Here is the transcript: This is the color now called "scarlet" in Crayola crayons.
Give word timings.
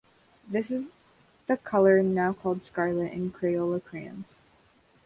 This 0.47 0.71
is 0.71 0.87
the 1.45 1.57
color 1.57 2.01
now 2.01 2.33
called 2.33 2.63
"scarlet" 2.63 3.13
in 3.13 3.31
Crayola 3.31 3.83
crayons. 3.85 4.41